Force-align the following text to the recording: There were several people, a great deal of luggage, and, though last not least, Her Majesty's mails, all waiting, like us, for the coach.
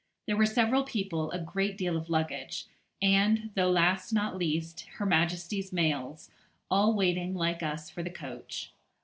There 0.25 0.35
were 0.35 0.47
several 0.47 0.81
people, 0.81 1.29
a 1.29 1.37
great 1.37 1.77
deal 1.77 1.95
of 1.95 2.09
luggage, 2.09 2.65
and, 3.03 3.51
though 3.53 3.69
last 3.69 4.11
not 4.11 4.35
least, 4.35 4.87
Her 4.95 5.05
Majesty's 5.05 5.71
mails, 5.71 6.31
all 6.71 6.95
waiting, 6.95 7.35
like 7.35 7.61
us, 7.61 7.91
for 7.91 8.01
the 8.01 8.09
coach. 8.09 8.71